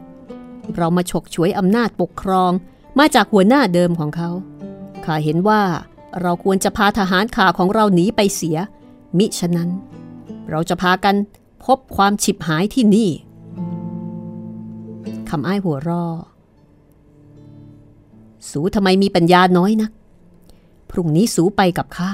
[0.77, 2.53] เรามาฉกฉวยอำนาจปกครอง
[2.99, 4.31] มาจากหัวหน้าเดิมของเขา
[5.05, 5.63] ข้าเห็นว่า
[6.23, 8.59] เราควรจะพาทหารข่าของเราหนีไปเสีย
[9.19, 9.71] มิฉะนั้น
[10.51, 11.15] เราจะพากัน
[11.65, 13.11] พบความฉิบหายที่นี่
[15.29, 16.07] คำอ้ายหัวรอ
[18.51, 19.91] สูทำไมมีปัญญาน้อยนัก
[20.91, 22.13] พรุ่งนี้สูไปกับข้า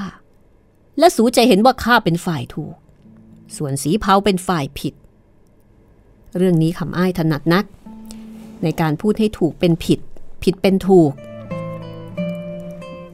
[0.98, 2.76] และสูจะเห็นว่าข้าเป็นฝ่ายถูก
[3.56, 4.94] ส่วนสีเผาเป็นฝ่ายผิด
[6.36, 7.64] เรื่องนี้คำอ้ายถนัดนัก
[8.62, 10.00] ในการพูดให้ถูกเป็นผิด
[10.42, 11.12] ผิดเป็นถูก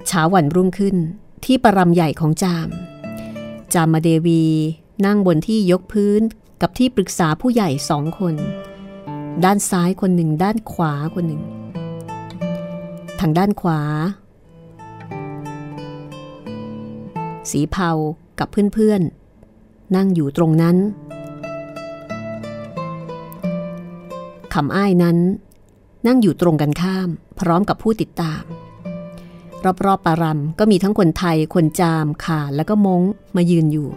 [0.08, 0.96] เช้าวันรุ่งขึ้น
[1.44, 2.68] ที่ประรำใหญ่ของจาม
[3.74, 4.44] จามเดวี
[5.06, 6.20] นั่งบนที่ยกพื้น
[6.60, 8.34] กับที่ปรึกษาผู้ใหญ่สองคน
[9.44, 11.42] ด้านซ้ายคนหนึ่ง ด้านขวาคนหนึ่ง
[13.20, 13.80] ทางด้านขวา
[17.50, 17.90] สีเผา
[18.38, 20.76] กับเพื่อนๆ นั่งอยู่ตรงนั้น
[24.54, 25.18] คำอ้ายนั้น
[26.06, 27.08] นั่งอยู่ตรงกันข้าม
[27.40, 28.42] พร้อมกับผู้ติดตาม
[29.86, 33.02] รอบๆปารำก็มีทั้งคนไทย คนจามขาแล้วก็มง
[33.36, 33.88] มายืนอยู่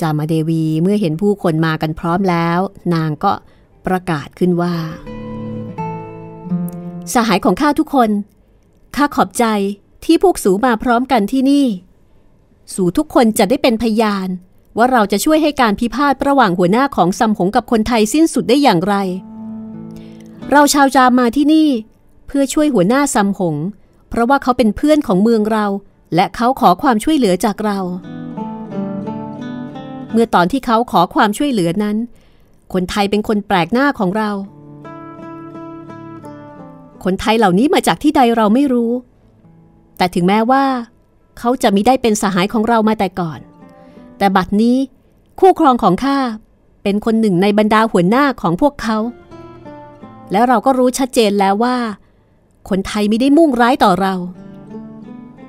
[0.00, 2.58] จามาเดวีเมื่อเห็นผู้คนมากันพร้อมแล้ว
[2.94, 3.32] นางก็
[3.86, 4.74] ประกาศขึ้นว่า
[7.12, 8.10] สหายของข้าทุกคน
[8.96, 9.44] ข้าขอบใจ
[10.04, 11.66] ที่พวกสูมาพร้อมกันที่นี่
[12.74, 14.28] สูทุกคนจะได้เป็นพยาน
[14.76, 18.94] ว่าเราจะช่วยให้การพิพาทระหว่างหัวหน้าของซัมหงกับคนไทยสิ้นสุดได้อย่างไร
[20.50, 21.68] เราชาวจามมาที่นี่
[22.36, 23.56] พื่อช่วยหัวหน้าซัมหง
[24.08, 25.66] เพราะว่าเขาเป็นเพื่อนของเมืองเรา
[26.14, 27.78] และเขาขอความช่วยเหลือจากเรา
[30.12, 31.96] เมื่อตอนที่เขาขอความช่วยเหลือนั้น
[32.72, 34.30] คนไทยเป็นคนแปลกหน้าของเรา
[37.04, 38.92] คนไทยเหล่านี้มาจากที่ใดเราไม่รู้
[39.96, 40.64] แต่ถึงแม้ว่า
[41.38, 43.40] เขาจะมิได้เป็นสหายของเรามาแต่ก่อน
[44.18, 44.76] แต่บัดนี้
[45.40, 46.18] คู่ครองของข้า
[46.82, 48.98] เป็นคนหนึ่งในบรรดาหัวหน้าของพวกเขา
[50.32, 51.76] และเราก็รู้ชัดเจนแล้วว่า
[52.68, 54.14] คนไทยไม่ได้มุ่งร้ายต่อเรา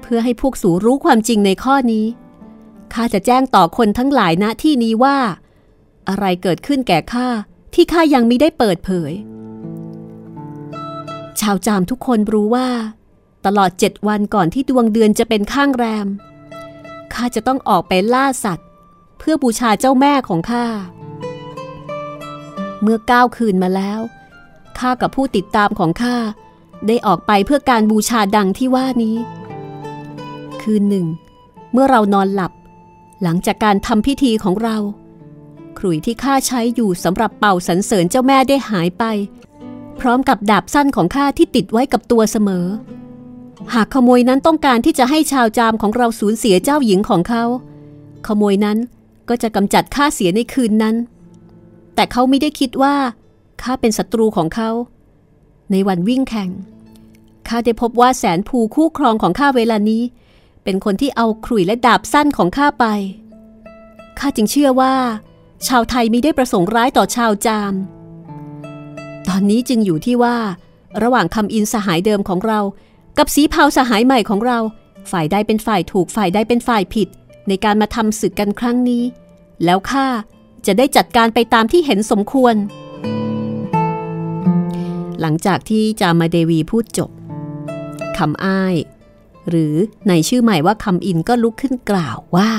[0.01, 2.05] เพื่อให้พวกสูรู้ความจริงในข้อนี้
[2.93, 5.17] ข้าจะแจ้งต่อคนทั้งหลายณที่นี้ว่า
[6.09, 7.27] อะไรเกิดขึ้นแก่ข้า
[7.73, 9.11] ที่ข้ายังไม่ได้เปิดเผย
[11.39, 12.69] ชาวจามทุกคนรู้ว่า
[13.45, 16.07] ตลอดเจ็ดวันก่อนที่ดวงเดือนจะเป็นข้างแรม
[17.13, 18.67] ข้าจะต้องออกไปล่าสัตว์
[19.17, 20.65] เพื่อบูชาเจ้าแม่ของข้า
[22.81, 23.99] เมื่อก้าวคืนมาแล้ว
[24.79, 26.17] ข้ากับผู้ติดตามของข้า
[26.87, 29.15] ได้ออกไปเพื่อการบูชาดังที่ว่านี้
[30.61, 31.05] คืนหนึ่ง
[31.73, 32.51] เมื่อเรานอนหลับ
[33.23, 34.77] หลังจากการทำพิธีของเรา
[35.77, 39.03] ขลุ่ยที่ข้าใช้อยู่สำหรับเป่าสรรเสริญเจ้าแม่ได้หายไป
[39.99, 42.65] พร้อมกับดาบสั้นของข้าที่ติดไว้กับตัวเสมอ
[43.73, 47.43] หากขโมยนั้นต้องการที่จะให้ชาวจามของเราสูญเสียเจ้าหญิงของเขา
[48.27, 48.77] ขโมยนั้น
[49.29, 50.95] ก็จะกำจัดข้าเสียในคืนนั้น
[51.95, 52.95] แต่เขาไม่ได้คิดว่า
[53.61, 54.69] ข้าเป็นศัตรูของเขา
[55.71, 56.49] ในวันวิ่งแข่ง
[57.47, 60.03] ข้าได้พบว่าแสนภูคู่ครองของข้าเวลานี้
[60.63, 62.85] เป็นคนที่เอาขลุ่ยและดาบสั้นของข้าไป
[64.19, 64.95] ข้าจึงเชื่อว่า
[65.67, 67.73] ชาวไทยมิได้ประสงค์ร้ายต่อชาวจาม
[69.27, 70.37] ตอนนี้จึงอยู่ที่ว่า
[71.03, 72.59] ระหว่างคำอินสหายเดิมของเรา
[73.17, 74.59] กับสีเผาสหายใหม่ของเรา
[75.11, 77.07] ฝ่ายใดเป็นฝ่ายถูกฝ่ายใดเป็นฝ่ายผิด
[77.47, 79.03] ในการมาทำศึกกันครั้งนี้
[79.65, 80.07] แล้วข้า
[80.65, 82.55] จะได้จัดการไปตามที่เห็นสมควร
[85.21, 87.09] หลังจากที่จามาเดวีพูดจบ
[88.17, 88.75] คำอ้าย
[89.49, 89.75] หรือ
[90.07, 92.51] ในชื่อใหม่ว่าคำอินก็ลุกขึ้นกล่าวว่า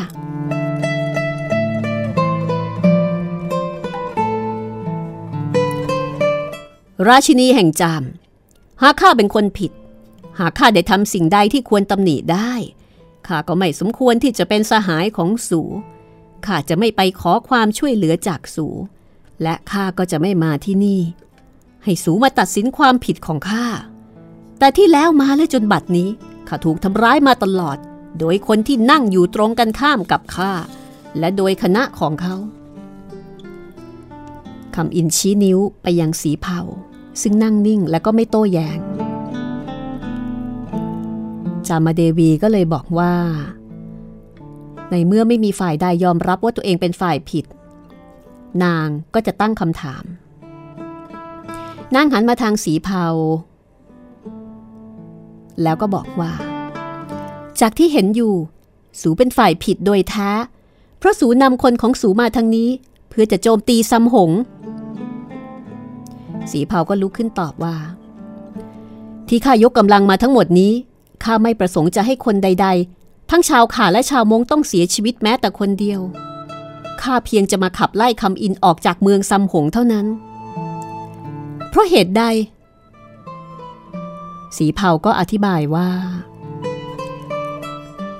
[7.08, 8.04] ราชินีแห่งจาม
[8.82, 9.72] หากข้าเป็นคนผิด
[10.38, 12.52] หากข้าได้ทำสิ่งใดที่ควรตำหนิได้
[13.26, 15.60] ข้าก็ไม่สมควรที่จะเป็นสหายของสู
[16.46, 18.66] ข้าจะไม่ไปขอความช่วยเหลือจากสู
[19.42, 21.00] และข้าก็จะไม่มาที่นี่
[21.84, 23.66] ให้สูมาตัดสินความผิดของข้า
[24.58, 26.08] แต่ที่แล้วมาและจนบัดนี้
[26.48, 27.78] ข้าถูกทำร้ายมาตลอด
[28.18, 30.52] โดยคนที่นั่งอยู่ตรงกันข้ามกับข้า
[31.18, 32.36] และโดยคณะของเขา
[34.76, 36.60] คำอินชี้นิ้วไปยังสีเผา
[37.22, 38.78] ซึ่งนั่งนิ่งและก็ไม่โต้แยง้ง
[41.68, 43.14] จามาเดวีก็เลยบอกว่า
[44.90, 47.44] ในเมื่อไม่มีฝ่ายใดยอมรับว่าตัวเองเป็นฝ่ายผิด
[48.64, 50.04] นางก็จะตั้งคำถาม
[51.94, 53.06] นางหันมาทางสีเผา
[55.62, 56.32] แล้วก็บอกว่า
[57.60, 58.34] จากที่เห็นอยู่
[59.00, 60.30] สูเป็นฝ่ายผิดโดยแท้
[60.98, 62.68] เพราะสูนำคนของสูมาทางนี้
[63.08, 64.30] เพื่อจะโจมตีซัมหง
[66.50, 67.76] สีเผาก็ลุกขึ้นตอบว่า
[69.28, 70.72] ที่ข้ายกกำลังมาทั้งหมดนี้
[71.24, 76.00] ข้าไม่ประสงค์จะให้คนใด ๆ ทั้งชาวข่าและชาวมงต้องเสียชีวิตแม้แต่คนเดียว
[77.02, 80.06] ข้าเพียงจะมาขับไล่คำอินออกจากเมืองซัมหงเท่านั้น
[81.70, 82.24] เพราะเหตุใด
[84.56, 85.88] สีเผาก็อธิบายว่า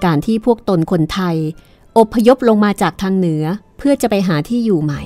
[0.05, 1.37] การที่พวกตนคนไทย
[1.99, 3.45] อพยพลงมาจากทางเหนือ
[3.79, 5.03] เพื่อจะไปหาที่อยู่ใหม่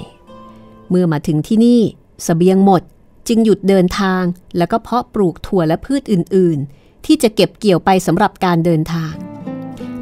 [0.89, 1.81] เมื่อมาถึงที่นี่
[2.27, 2.83] สเสบียงหมด
[3.29, 4.23] จึงหยุดเดินทาง
[4.57, 9.15] แล้วก็เพาะปลูกถั่วและพืชอื่น ๆ ที่จะเก็บเกี่ยวไปสำหรับการเดินทาง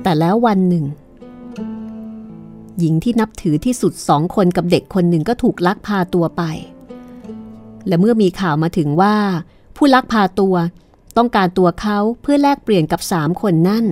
[0.03, 0.85] แต่แล้ววันหนึ่ง
[2.79, 6.43] หญิงที่นับถือที่สุดสองคนกับเด็กคนหนึ่งก็ถูกลักพาตัวไป
[7.87, 9.15] และเมื่อมีข่าวมาถึงว่า
[9.77, 10.55] ผู้ลักพาตัว
[11.19, 13.85] ต้องการตัวเขาเพื่อแลกเปลี่ยนกับสามคนนั่น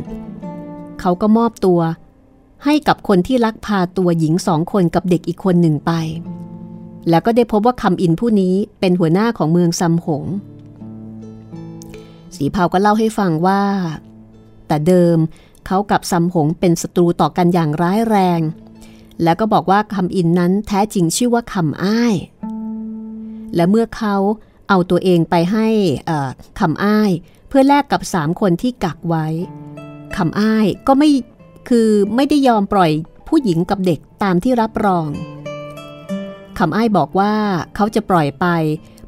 [1.01, 1.81] เขาก็มอบตัว
[2.65, 5.93] ให้กับคนที่ลักพาตัวหญิงสองคนกับเด็กอีกคนหนึ่งไป
[7.09, 10.25] แล้วก็ได้พบว่าคำอินผู้นี้เป็นหัวหน้าของเมืองซัมหง
[12.37, 13.63] สีเผาก็เล่าให้ฟังว่า
[14.67, 15.19] แต่เดิม
[15.67, 18.41] เขากับซัมหงเป็นศัตรูต่อกันอย่างร้ายแรง
[19.23, 22.15] แล้วก็บอกว่าคำอินนั้นแท้จริงชื่อว่าคำอ้าย
[23.55, 24.17] และเมื่อเขา
[24.69, 25.69] เอาตัวเองไปให้
[26.61, 27.11] คำอ้าย
[27.49, 29.27] เพื่อแลกกับสามคนที่กักไว้
[30.17, 31.11] คำอ้ายก็ไม่
[31.69, 32.91] คือไม่ได้ยอมปล่อย
[33.29, 35.09] ผู้หญิงกับเด็กตามที่รับรอง
[36.59, 37.35] คำอ้ายบอกว่า
[37.75, 38.47] เขาจะปล่อยไป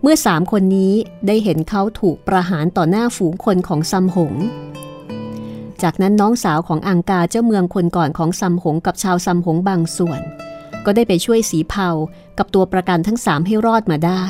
[0.03, 0.93] เมื่อสามคนนี้
[1.27, 4.35] ได้เห็นเขาถูกประหารต่อหน้าฝูงคนของซัมหง
[5.83, 10.21] จากนั้นน้องสาวของอังกาเจ้าเมืองคนก่อนของซัมหงกับชาวซัมหงบางส่วน
[10.85, 11.91] ก็ได้ไปช่วยสีเผา
[12.39, 14.25] กับตัวประกันทั้งสามให้รอดมาได้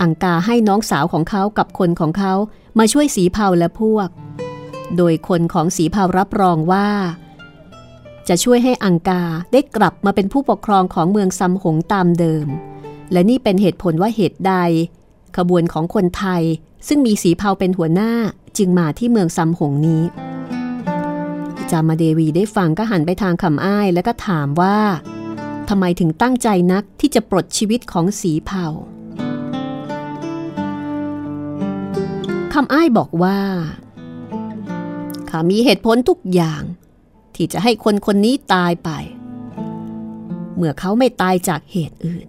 [0.00, 2.34] อังกาให้น้องสาวของเขากับคนของเขา
[2.78, 4.08] มาช่วยสีเผาและพวก
[4.96, 6.88] โดยคนของสีเผารับรองว่า
[8.28, 9.22] จะช่วยให้อังกา
[9.52, 12.46] ได้กลับมาเป็นผู้ปกครองของเมืองซัมหงตามเดิม
[13.12, 14.54] และนี่เป็นเหตุผลว่าเหตุใด
[15.36, 16.42] ขบวนของคนไทย
[16.88, 18.12] ซึ่งมีสีเผาเป็นหัวหน้า
[18.58, 20.02] จึงมาที่เมืองซัมหงนี้
[21.70, 24.78] จามาเดวีได้ฟังก็หันไปทางคำอ้ายแล้วก็ถามว่า
[25.68, 28.66] ทำไมถึงตั้งใจนักที่จะปลดชีวิตของสีเผา
[32.54, 33.38] คำอ้ายบอกว่า
[35.30, 36.62] ข้ามีเหตุผลทุกอย่าง
[37.34, 38.90] ที่จะให้คนคนนี้ตายไป
[40.56, 42.26] เมื่อเขาไม่ตายจากเหตุอื่น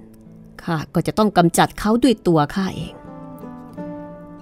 [0.63, 2.93] ข้าก็จะต้องกำจัดเขาด้วยตัวข้าเอง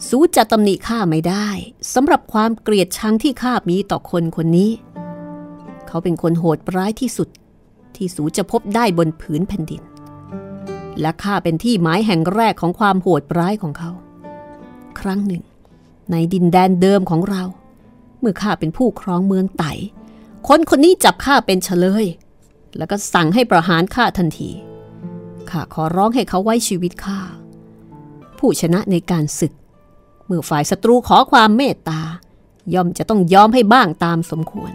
[0.08, 1.48] สูจะตำหนิข้าไม่ได้
[1.94, 4.72] สำหรับความเกลียดชังที่ข้ามีต่อคนคนนี้
[5.88, 7.30] เขาเป็นคนโหดร้ายที่สุด
[7.96, 9.82] ที่สูจะพบได้บนผืนแผ่นดิน
[11.02, 13.92] และข้าเป็นที่หมายแห่งแรกของความโหดร้ายของเขา
[15.00, 15.44] ครั้งหนึ่ง
[16.12, 17.44] ในดินแดนเดิมของเรา
[18.20, 19.74] เมื่อข้าเป็นผู้ครองเมืองไต่
[20.48, 22.06] คนคนนี้จับข้าเป็นเฉลย
[22.78, 24.50] แล้วก็สั่งให้ประหารข้าทันที
[25.50, 27.20] ข้าขอร้องให้เขาไว้ชีวิตข้า
[28.40, 29.54] ผู้ชนะในการศึก
[30.26, 32.02] เมื่อฝ่ายศัตรูขอความเมตตา
[32.74, 34.72] ย่อมจะต้องยอมให้บ้างตามสมควร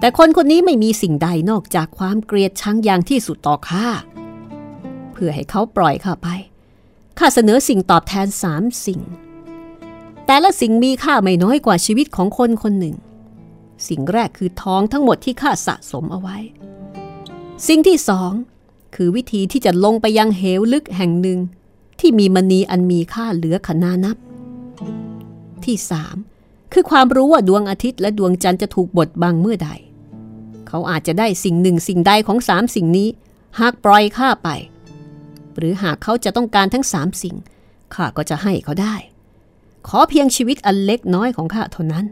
[0.00, 3.88] แต่คนคนนี้ไม่มีสิ่งใดนอกจากความเกลียดชังอย่างที่สุดต่อข้า
[5.12, 6.28] เพื่อให้เขาปล่อยข้าไป
[7.18, 9.00] ข้าเสนอสิ่งตอบแทนสามสิ่ง
[10.30, 12.96] แต่ละสิ่งมีค่าไม่น้อยกว่าชีวิตของคนคนหนึ่ง
[13.88, 16.36] สิ่งแรกคือท้องทั้งหมดที่ข้าสะสมเอาไว้
[17.68, 18.32] สิ่งที่สอง
[18.94, 21.38] คือวิธีที่จะลงไปยังเหวลึกแห่งหนึ่ง
[22.00, 24.16] ที่มีมณีอันมีค่าเหลือขนานับ
[25.64, 26.16] ที่สาม
[26.72, 29.70] คือความรู้ว่าดวงอาทิตย์และดวงจันทร์จะถูกบดบังเมื่อใด
[30.68, 33.08] เขาอาจจะได้สิ่งหนึ่งสิ่งใดของสามสิ่งนี้
[33.60, 34.48] หากปล่อยข้าไป
[35.56, 37.36] หรือหากเขาจะต้องการทั้งสามสิ่ง
[37.94, 38.96] ข้าก็จะให้เขาได้
[39.88, 42.06] ขอเพียงชีวิตอันเล็กน้อยของข้าเท่านั้น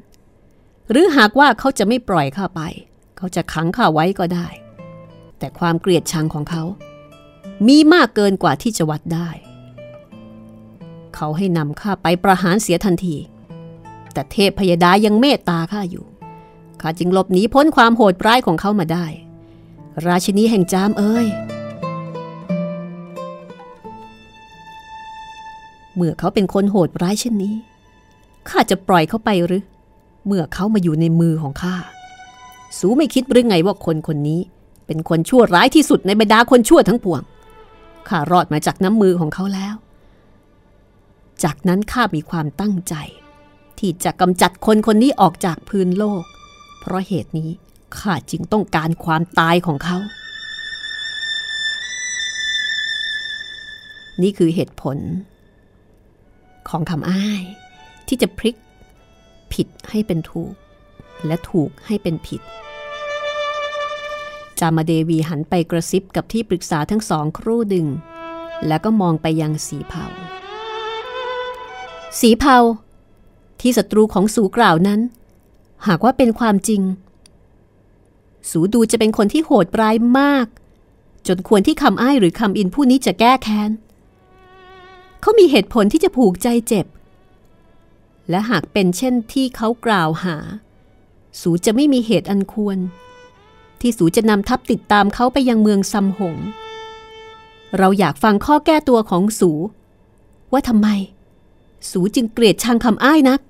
[0.90, 2.60] หรือหากว่าเขาจะไม่ปล่อยข้าไป
[3.16, 4.48] เขาจะขังข้าไว้ก็ได้
[5.38, 6.62] แต่ความเกลียดชังของเขา
[7.66, 9.28] มีมากเกินกว่าที่จะวัดได้
[11.14, 13.16] เขาให้นำข้าไปประหารเสียทันที
[14.12, 16.06] แต่เทพพยดายังเมตตาข้าอยู่
[16.80, 19.06] ข้าจึงหลบหนีพ้นความโหดร้ายของเขามาได้
[20.06, 21.26] ราชินีแห่งจามเอ้ย
[26.00, 27.54] เมื่อเขาเป็นคนโหดร้ายเช่นนี้
[28.48, 29.62] ข้าจะปล่อยเขาไปหรือ
[30.26, 31.74] เมื่อเขามาอยู่ในมือของข้า
[32.78, 34.40] สูไม่คิดหรือไงว่าคนคนนี้
[34.86, 37.22] เป็นคนชั่วร้ายที่สุดในบรรดาคนชั่วทั้งปวง
[38.08, 39.74] ข้ารอดมาจากน้ำมือของเขาแล้ว
[41.44, 42.94] จากนั้นข้ามีความตั้งใจ
[43.78, 46.22] ที่จะกำจัดคนคนนี้ออกจากพื้นโลก
[46.80, 47.50] เพราะเหตุนี้
[47.98, 49.96] ข้าจึงต้องการความตายของเขา
[54.22, 54.96] นี่คือเหตุผล
[56.70, 57.42] ของคำอ้าย
[58.08, 58.56] ที่จะพลิก
[59.52, 60.54] ผิดให้เป็นถูก
[61.26, 62.40] และถูกให้เป็นผิด
[64.58, 67.86] จามาเดวีหันไปกระซิบกับที่ปรึกษาทั้งสองครู่ดึง
[68.66, 70.06] แล้วก็มองไปยังสีเผา
[72.20, 72.58] สีเผา
[73.60, 75.00] ที่ศัตรูของสูกล่าวนั้น
[75.86, 76.82] หากว่าเป็นความจริง
[78.50, 80.46] สูดูจะเป็นคนที่โหดร้ายมาก
[81.26, 83.70] จนควรที่คำอ้ายหรือคำอินผู้นี้จะแก้แค้น
[85.20, 86.86] เขามีเหตุผลที่จะผูกใจเจ็บ
[88.30, 90.36] และหากเป็นเช่นที่เขากล่าวหา
[91.40, 92.78] สูจะไม่มีเหตุอันควร
[93.80, 96.36] ที่สูจะนำทัพติดตามเขาไปยังเมืองซัมหง
[97.78, 99.50] เราอยากฟังข้อแก้ตัวของสู
[100.52, 100.88] ว่าทำไม
[101.90, 103.40] สูจึงเกลียดชังคำอ้ายนัก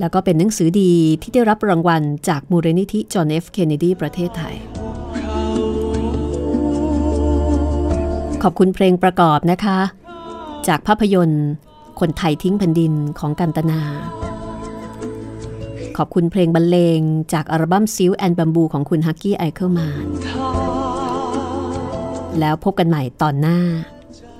[0.00, 4.56] แล้วก็เป็นหนังสือดีที่ได้รับรางวัลจากมูลนิธิจอห์นเอฟเคนเนดีประเทศไทย
[8.42, 9.78] ขอบคุณเพลงประกอบนะคะ
[10.68, 11.46] จากภาพยนตร์
[12.00, 13.80] คนไทยทิ้งแผ่นดินของกันตนา
[15.98, 17.00] ขอบคุณเพลงบรรเลง
[17.32, 20.06] จากอัลบั้มซิลแอนบัมบูของคุณฮักกี้ไอเคิลมาน
[22.40, 23.58] แล้วพบกันใหม่ตอนหน้า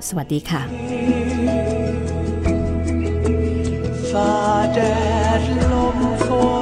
[0.08, 0.62] สวัสดีค่ะ
[4.10, 4.32] ฟ้า
[4.74, 4.78] แด
[5.40, 6.57] ดลมฝน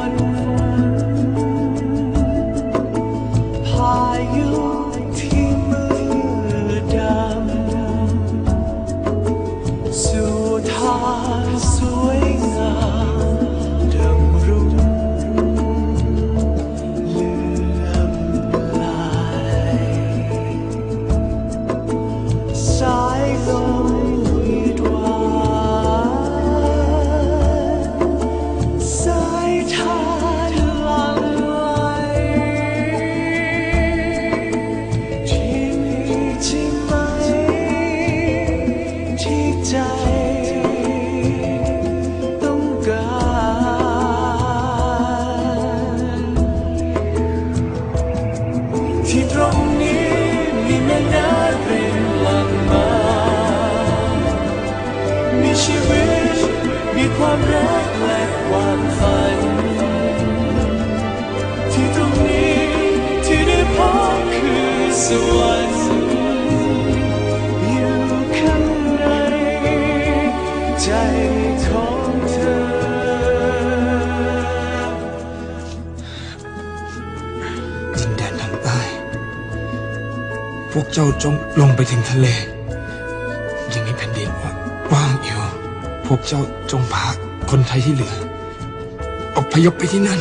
[80.78, 82.26] วกเจ้าจงลงไปถึงทะเล
[83.72, 84.28] ยังมีแผ่นดิน
[84.92, 85.40] ว่างอยู่
[86.06, 87.06] พวกเจ้าจงพา
[87.50, 88.14] คนไทยที่เหลือ
[89.36, 90.20] อพยพไปที่นั่น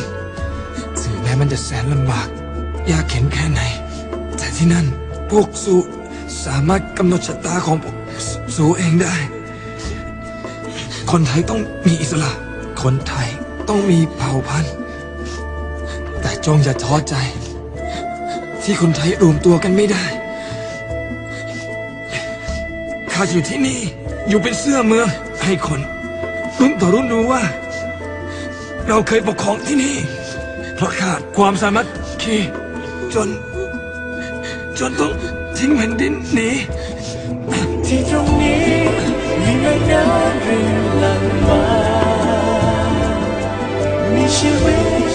[1.00, 2.28] ถึงแม้มันจะแสนลำบาก
[2.90, 3.60] ยากเข็นแค่ไหน
[4.36, 4.86] แต่ที่นั่น
[5.30, 5.74] พวกสู
[6.44, 7.96] สามารถกำหนดชะตาของพวก
[8.26, 9.14] สสูเองได้
[11.10, 12.32] คนไทยต้องมีอิสระ
[12.82, 13.28] คนไทย
[13.68, 14.74] ต้องมีเผ่าพันธุ์
[16.20, 17.14] แต่จงอย่าท้อใจ
[18.62, 20.04] ที่คนไทยรวมตัวกันไม่ได้
[23.18, 23.80] ข้าอยู่ที่นี่
[24.28, 25.08] อยู่เป็นเสื้อเมือง
[25.44, 25.80] ให้คน
[26.58, 27.42] รุ่นต่อรุ่นรู้ว่า
[28.86, 29.96] เราเคยปกครองที่นี่
[30.74, 31.86] เพราะขาดความสามัค
[32.22, 32.36] คี
[33.14, 33.28] จน
[34.78, 35.12] จนต้อง
[35.56, 36.50] ทิ้งแผ่นดินหนี
[37.86, 38.64] ที่ตรงนี้
[39.42, 40.68] มีแม่น้ำริน
[41.00, 41.62] หลั่งมา
[44.14, 44.76] มีชีวิ
[45.08, 45.12] ต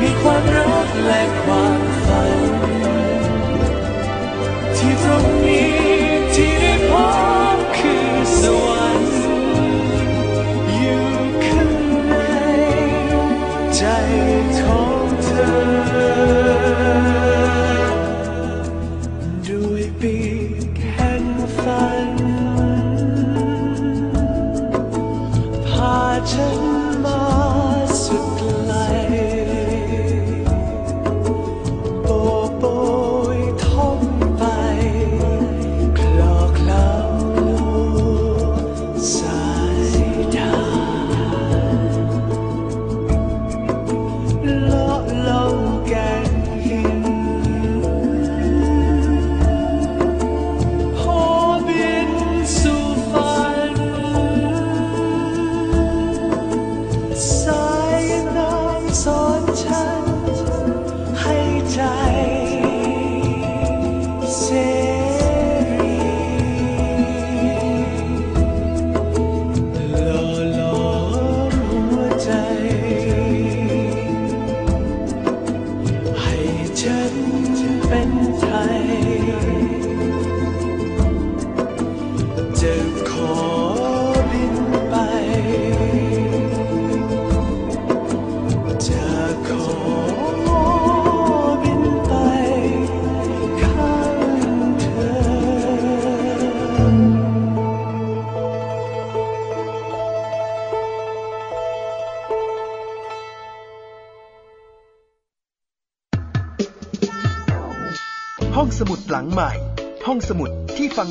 [0.00, 1.85] มีความรักและความ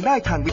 [0.05, 0.51] ได้ทางวิ